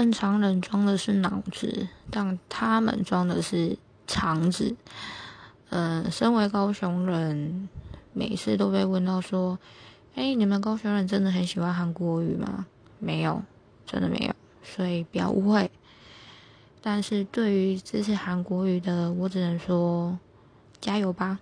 [0.00, 4.74] 正常人装的是脑子，但他们装的是肠子。
[5.68, 7.68] 嗯，身为高雄人，
[8.14, 9.58] 每次都被问到说
[10.16, 12.64] ：“哎，你们高雄人真的很喜欢韩国语吗？”
[12.98, 13.42] 没有，
[13.84, 15.70] 真的没有，所以不要误会。
[16.80, 20.18] 但是对于支持韩国语的，我只能说
[20.80, 21.38] 加油吧。